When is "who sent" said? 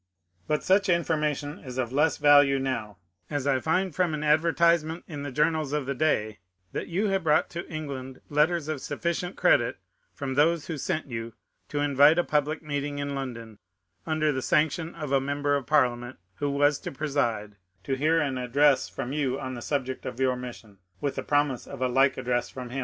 10.65-11.05